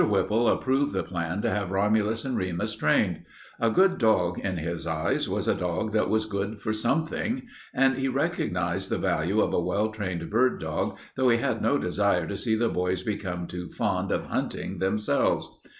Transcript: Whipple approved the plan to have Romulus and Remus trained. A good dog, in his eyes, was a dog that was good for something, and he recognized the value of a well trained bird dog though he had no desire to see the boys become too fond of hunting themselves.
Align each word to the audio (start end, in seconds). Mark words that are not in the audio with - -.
Whipple 0.01 0.47
approved 0.47 0.93
the 0.93 1.03
plan 1.03 1.43
to 1.43 1.49
have 1.51 1.69
Romulus 1.69 2.25
and 2.25 2.35
Remus 2.35 2.75
trained. 2.75 3.21
A 3.59 3.69
good 3.69 3.99
dog, 3.99 4.39
in 4.39 4.57
his 4.57 4.87
eyes, 4.87 5.29
was 5.29 5.47
a 5.47 5.53
dog 5.53 5.91
that 5.91 6.09
was 6.09 6.25
good 6.25 6.59
for 6.59 6.73
something, 6.73 7.43
and 7.71 7.95
he 7.97 8.07
recognized 8.07 8.89
the 8.89 8.97
value 8.97 9.39
of 9.41 9.53
a 9.53 9.59
well 9.61 9.91
trained 9.91 10.27
bird 10.31 10.59
dog 10.59 10.97
though 11.15 11.29
he 11.29 11.37
had 11.37 11.61
no 11.61 11.77
desire 11.77 12.25
to 12.25 12.35
see 12.35 12.55
the 12.55 12.67
boys 12.67 13.03
become 13.03 13.45
too 13.45 13.69
fond 13.69 14.11
of 14.11 14.25
hunting 14.25 14.79
themselves. 14.79 15.47